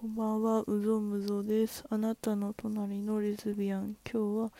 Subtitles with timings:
[0.00, 1.84] こんばんは、うぞむぞです。
[1.90, 3.96] あなたの隣のレズビアン。
[4.08, 4.52] 今日は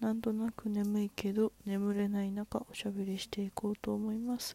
[0.00, 4.54] なんとなく眠いけど眠れない中おしゃべりしていこうと思います。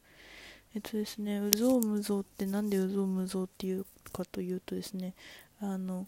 [0.76, 5.16] えっとですね、うぞうむぞってなんでうぞうむぞっていうかというとですね、
[5.60, 6.06] あの、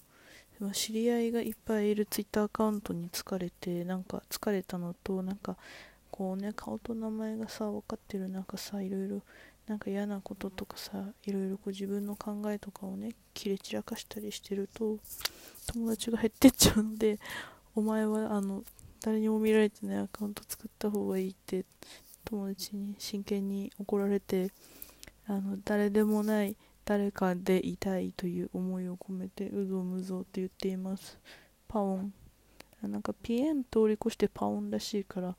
[0.74, 5.58] 知り合いがいっぱいいるツイッターアカウントに疲れて、なんか疲れたのと、なんか
[6.12, 9.24] こうね、顔と名前がさ、分かってる中さ、いろいろ
[9.70, 14.98] なんか嫌なこととかさいろいろこう自分の考えとかをね切れ散らかしたりしてると
[15.72, 17.20] 友達が減ってっちゃうので
[17.76, 18.64] お前はあの
[19.02, 21.66] 誰にも見られてないアカウント作った方がいいって
[22.26, 24.52] 友達に真剣に怒られて
[25.28, 31.20] あの誰でもない誰かでいたいという思いを込めてうぞむぞって言っています。
[31.68, 32.14] パオン。
[32.82, 35.36] なんかピエン通り越してパオンらしいから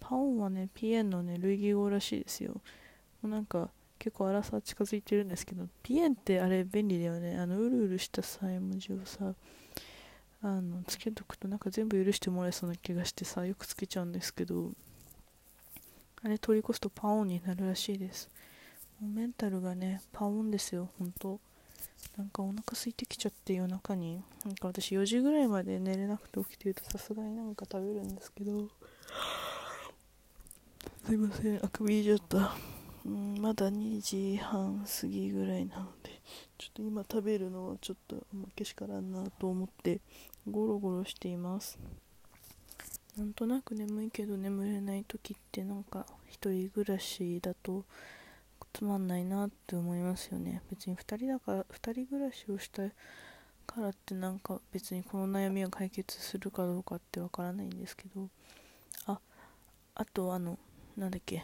[0.00, 2.62] パオンはねピエンのね類義語らしいですよ。
[3.22, 7.36] もうなんか結構荒さ近づいてるんですけどピエンってあれ便利だよね。
[7.36, 9.34] あのうるうるしたさ絵文字をさ
[10.40, 14.70] あのつけとくとなんか全部許してもらえそうな気がしてさよくつけちゃうんですけど
[16.22, 18.30] あれ通り越すとパオンになるらしいです。
[19.00, 21.40] もうメンタルがねパオンですよほんと
[22.16, 24.22] なんかお腹空いてきちゃって夜中に。
[24.44, 28.68] なんか私4時ぐらいまで寝れなくて起きてるとさすがになんか食べるんですけど。
[31.04, 32.77] すいませんあくび入れちゃった。
[33.08, 36.20] うん、まだ2時半過ぎぐらいなので
[36.58, 40.00] ちょっと今食べるのはちょっとまけしからんなと思って
[40.48, 41.78] ゴロゴロしています。
[43.16, 47.84] なんとなく眠いけど眠れない時ってなんか一人暮らしだと
[48.72, 50.62] つまんないなって思いますよね。
[50.70, 52.82] 別に2人だから2人暮らしをした
[53.66, 58.28] からってなんか別にこの悩みを解決するかどうかってわからないんですけど。
[59.06, 59.18] あ
[59.94, 60.58] あとあの
[60.96, 61.42] なんだっけ。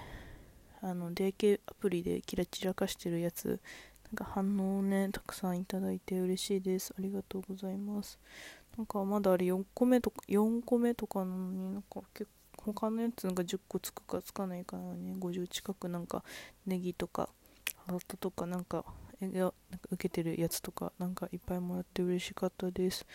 [0.84, 3.58] あの、デーケアプリでキラ散らかしてるやつ、
[4.04, 6.94] なんか反応をね、たくさんいただいて嬉しいです。
[6.98, 8.18] ありがとうございます。
[8.76, 16.22] なんかまだあれ4個目とか、4個目とかなのになんか結構他のやつなんか10個つくかつかないかなね、50近くなんか
[16.66, 17.30] ネギとか、
[17.86, 18.84] ハートとかなんか、
[19.22, 19.54] えなんか
[19.90, 23.06] 受けてるやつとかなんかいっぱいもらって嬉しかったです。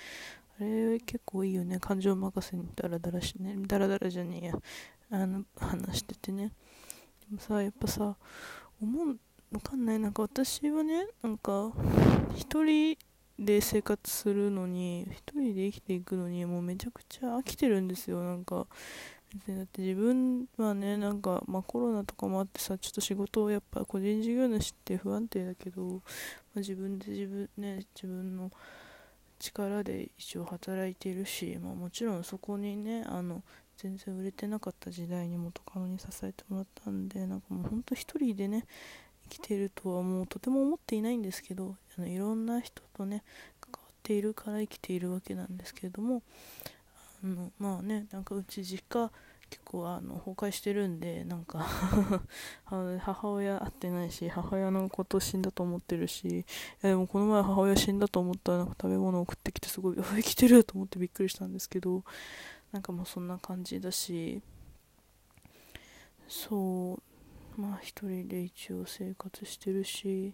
[0.60, 1.80] あれ結構いいよね。
[1.80, 4.54] 感情任せにダラダラしね、ダラダラじゃねえや。
[5.12, 6.52] あの、話しててね。
[7.32, 8.16] もさやっぱさ
[8.82, 9.18] 思う
[9.52, 10.00] わかんない。
[10.00, 11.72] なんか私はねなんか
[12.36, 12.98] 一人
[13.38, 18.24] で生活するのに一人で生きていくのにもうめちゃくちゃ飽きてるんですよ。
[18.24, 18.68] なんか
[19.48, 26.00] だって自分はねなんか、まあ、コロナとかもあってさちょっと仕事をやっぱ個人事業主って不安定だけど、ま
[26.58, 28.52] あ、自分で自分ね自分の
[29.38, 33.44] 力で一応働いているし、まあ、もちろんそこにねあの
[33.82, 38.66] 全然売れてなかった時代に元カノに支えてもらったんでなんかもうほんと一人でね
[39.30, 43.24] 生きてるとはもうとても思っていないんですけどあのいろんな人とね
[43.62, 46.24] 関わっているから生きているわけなんですけれども
[47.24, 49.10] あのまあねなんかうち実家
[49.50, 51.66] 結構あの崩壊してるんでなんか
[52.66, 56.46] 母親会ってないし母親のこと死んだと思ってるし
[56.82, 62.04] でもこの前母親死んだと思ったらなんか食べ物送ってきてすごい 生きてると思ってびっくりしたんですけど
[62.72, 64.42] なんかもうそんな感じだし
[66.28, 67.00] そ
[67.58, 70.34] うまあ一人で一応生活してるし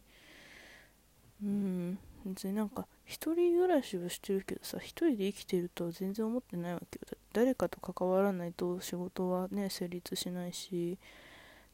[1.42, 7.18] うん別になんか一人暮らしはしてるけどさ一人で生きてるとは全然思ってないわけよ。
[7.34, 10.98] 誰かと関わらないと仕事はね成立しないし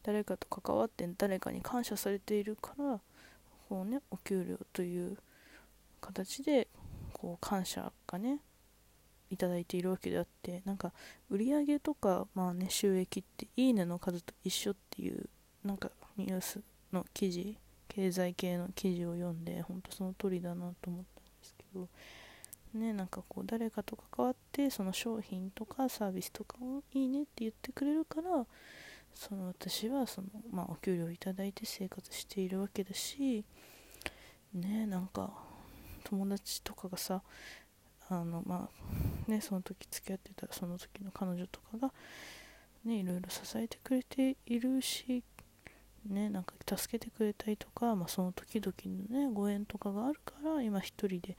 [0.04, 3.00] 誰かと関わって誰かに感謝されているから
[3.70, 5.18] こうねお給料という
[6.02, 6.68] 形で
[7.14, 8.40] こう感謝がね
[9.32, 10.92] いただいているわけであってなんか
[11.30, 15.30] 売り上げとか、まあね、収益っていいねの数と一緒っていう
[15.64, 16.62] なんかニュース
[16.92, 21.88] の記事経済系の記事を読んで本当その通りだなと思ったんですけど
[22.74, 28.46] ねなんかこう誰かと関わってその商品とかサービスとかをいいねって言ってくれるから
[29.14, 33.44] その私はその、まあ、お給料いただいて生活しているわけだし
[34.54, 35.32] ねなんか
[36.04, 37.22] 友達とかがさ
[38.12, 41.94] あのまあねその時付き合ってたその時の彼女とかが
[42.84, 45.24] ねいろいろ支えてくれているし
[46.06, 48.74] ねなんか助けてくれたりとか、まあ、その時々
[49.12, 51.38] のねご縁とかがあるから今一人で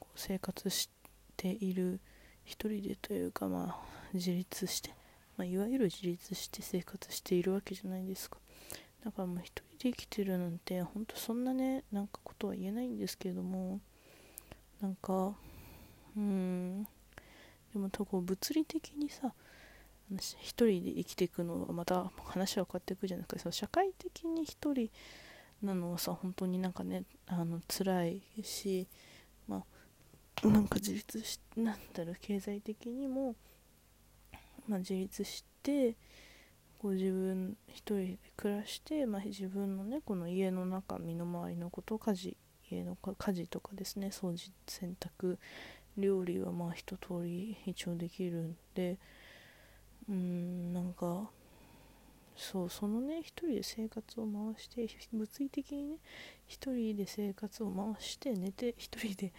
[0.00, 0.90] こう生活し
[1.36, 2.00] ている
[2.44, 3.76] 一人でというかまあ
[4.12, 4.90] 自立して、
[5.36, 8.38] まあ、いわゆる自立して生活しているわけじゃないですか。
[9.04, 13.80] だからもう一人で生きてるなんて本当そんなねなんかことは言えないんですけれども
[14.80, 15.34] なんか
[16.18, 16.84] うん。
[17.72, 19.32] でもとこう物理的にさ
[20.16, 23.40] 一人で生きていくのはまた話は変わっていくじゃないですか。
[23.40, 24.90] その社会的に一人
[25.62, 28.86] なのはさ本当になんかねあの辛いし
[29.46, 29.64] ま
[30.42, 33.34] あなんか自立しなんだろう経済的にも、
[34.66, 35.96] まあ、自立して
[36.78, 42.36] こう自分一人で暮らして、まあ、自分のねこの家の中身の回りのこと家事
[42.70, 45.38] 家の家事とかですね掃除洗濯
[45.98, 48.98] 料理はまあ一通り一応できるんで
[50.08, 51.30] うんなんか
[52.36, 55.96] そうそのね一人で生活を回して物理的にね
[56.46, 59.32] 一人で生活を回して寝て一人で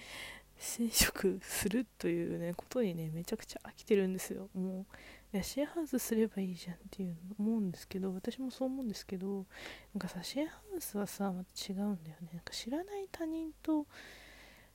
[0.58, 4.50] 染色するというねことにねめちゃくちゃ飽きてるんですよ。
[4.54, 4.96] もう
[5.34, 9.46] いやシェアハウスすればいいじゃんっていう思うんですけど私もそう思うんですけど
[9.94, 12.30] なんかさシェアハウスはさまた違うんだよね。
[12.34, 13.86] なんか知らない他人と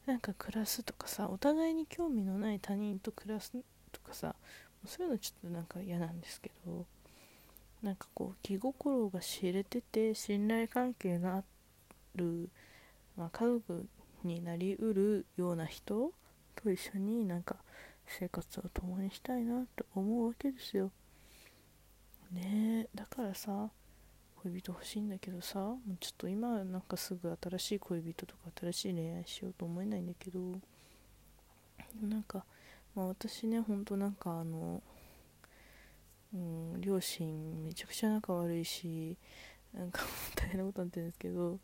[0.07, 3.53] なんか暮らすとかさお互いに興味のない他人と暮らす
[3.91, 4.35] とかさ
[4.87, 6.85] そういうのちょっとなんか嫌なんですけど
[7.83, 11.43] なんかこう気心が知れてて信頼関係があ
[12.17, 12.49] る、
[13.17, 13.87] まあ、家族
[14.25, 16.13] になりうるような人
[16.57, 17.57] と一緒になんか
[18.07, 20.91] 生活を共にしたいなと思うわけですよ。
[22.33, 23.71] ねえだからさ
[24.45, 30.41] 恋人欲しいんだけどさもうちょっと今なんかすぐ新しい恋人とか新しい恋愛しようと思えないんだけど
[32.03, 32.45] なんか、
[32.95, 34.83] まあ、私ねほんとなんかあの
[36.35, 39.17] うん、両親めちゃくちゃ仲悪いし
[39.73, 40.03] なんか
[40.35, 41.61] 大変なことになってるんですけど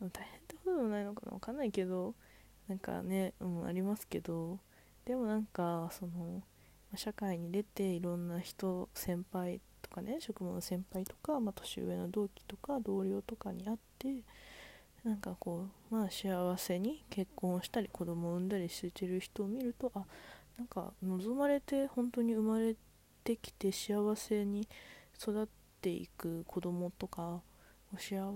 [0.00, 2.14] 大変ってことでもないのかな分かんないけど
[2.68, 4.58] なんかね、うん、ありますけど
[5.06, 6.42] でもなんかその
[6.96, 14.08] 社会に出ていろんな人先輩とかね職務の先輩とか、まあ、年上の同期とか同僚とかに会って
[15.04, 20.04] なんかこうまあ幸せに結婚したり子供を産んだりしてる人を見るとあ
[20.56, 22.74] なんか望まれて本当に生まれ
[23.24, 24.68] てきて幸せに
[25.20, 25.46] 育っ
[25.80, 27.40] ていく子供とか
[27.96, 28.32] 幸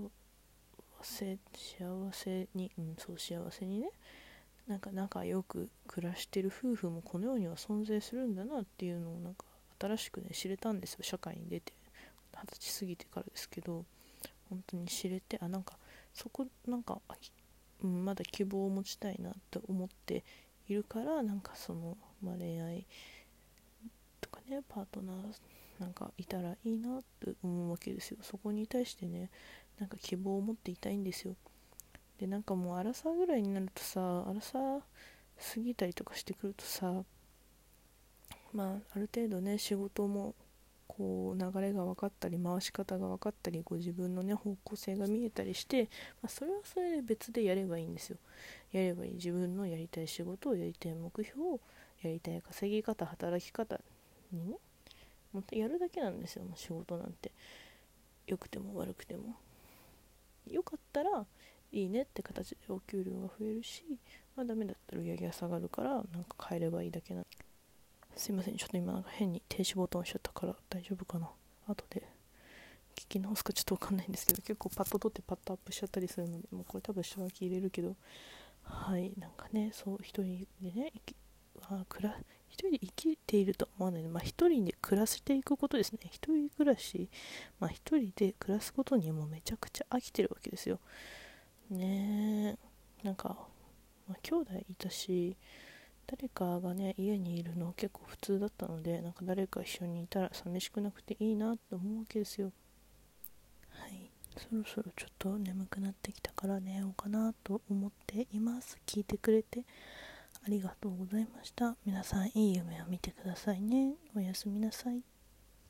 [1.01, 3.89] せ幸せにうんそう幸せにね
[4.67, 9.45] なんか仲良く暮らしてる夫婦もこの世には存在するんだなっていうのをなんか
[9.83, 11.73] 新しくね知れたんですよ社会に出て。
[12.33, 13.85] 二十歳過ぎてからですけど
[14.49, 15.77] 本当に知れてあなんか
[16.13, 16.99] そこなんか、
[17.83, 20.23] うん、まだ希望を持ちたいなって思って
[20.67, 22.85] いるからなんかその、まあ、恋愛
[24.21, 25.15] とかねパートナー
[25.79, 28.17] なんかいたらいいなって思うわけですよ。
[28.21, 29.29] そこに対してね
[29.79, 31.35] なんか希望を持っていたいんですよ。
[32.19, 37.03] でなんかもう荒さぐらいになるとさ荒さ過ぎたりとかしてくるとさ
[38.53, 40.35] まあある程度ね仕事も
[40.87, 45.89] こう流れが分かったり回し方が分かったりご自分のね方向性が見えたりして、
[46.21, 48.17] まあ、それはそれで別でやればいいんですよ。
[48.71, 49.13] やればいい。
[49.13, 51.59] 自分のやりたい仕事をやりたい目標を
[52.01, 53.79] やりたい稼ぎ方働き方
[54.31, 54.57] にね
[55.31, 56.43] もっとやるだけなんですよ。
[56.43, 57.31] もう仕事なんて。
[58.25, 59.35] 良くても悪くても。
[60.47, 61.25] 良かったら
[61.71, 63.83] いいねって形でお給料が増えるし
[64.35, 67.23] まあダメだったら売り上げが下がるからなんか変えればいいだけな
[68.15, 71.29] すいませんちょっと今なんか変に停止ボタン押しちゃったから大丈夫かな
[71.67, 72.03] 後で
[72.95, 77.95] 聞き直すかちょっとわかんないんですけど結構パッと取ってパッとアップしちゃったりするのでもうこれ多分下書き入れるけど
[78.63, 80.93] はいなんかねそう一人でね
[81.69, 82.15] あくら
[82.53, 85.99] 一人で生きていると思わないで、まあ、一人で暮らしていくことですね。
[86.11, 87.09] 一人暮らし、
[87.59, 90.79] まあ、一人で暮らすことにもめちゃくちゃ飽きてるわけですよ。
[91.71, 92.57] ね
[93.03, 93.29] え、なんか、
[94.07, 95.35] まあ、兄弟いたし、
[96.07, 102.51] 誰かがね、家にいるの結構普通だったので、なんか誰か一緒にいたら寂しくなくていいなって思うわけですよ。
[103.69, 104.09] はい。
[104.37, 108.77] そろそろちょっと眠くなってきたから寝ようかなと思っています。
[108.85, 109.65] 聞いてくれて
[110.45, 111.75] ありがとうございました。
[111.85, 113.93] 皆さんいい夢を見てくださいね。
[114.15, 115.12] おやすみなさい。